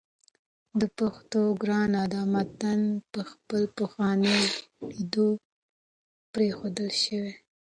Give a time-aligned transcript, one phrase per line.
[0.79, 4.37] د پښتو ګرانه ده متن په خپل پخواني
[4.87, 5.37] لیکدود
[6.33, 7.33] پرېښودل شوی